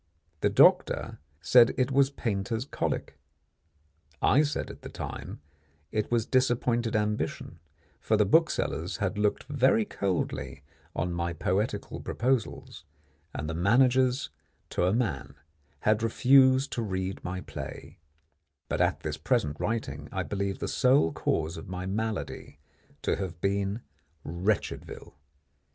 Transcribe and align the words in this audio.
The 0.39 0.49
doctor 0.49 1.19
said 1.41 1.75
it 1.77 1.91
was 1.91 2.09
painter's 2.09 2.65
colic; 2.65 3.19
I 4.19 4.41
said 4.41 4.71
at 4.71 4.81
the 4.81 4.89
time 4.89 5.41
it 5.91 6.09
was 6.09 6.25
disappointed 6.25 6.95
ambition, 6.95 7.59
for 7.99 8.17
the 8.17 8.25
booksellers 8.25 8.97
had 8.97 9.19
looked 9.19 9.43
very 9.43 9.85
coldly 9.85 10.63
on 10.95 11.13
my 11.13 11.33
poetical 11.33 11.99
proposals, 11.99 12.83
and 13.31 13.47
the 13.47 13.53
managers 13.53 14.31
to 14.71 14.85
a 14.85 14.91
man 14.91 15.35
had 15.81 16.01
refused 16.01 16.71
to 16.71 16.81
read 16.81 17.23
my 17.23 17.39
play; 17.41 17.99
but 18.69 18.81
at 18.81 19.01
this 19.01 19.17
present 19.17 19.59
writing 19.59 20.09
I 20.11 20.23
believe 20.23 20.57
the 20.57 20.67
sole 20.67 21.11
cause 21.11 21.57
of 21.57 21.69
my 21.69 21.85
malady 21.85 22.57
to 23.03 23.17
have 23.17 23.39
been 23.39 23.81
Wretchedville. 24.25 25.13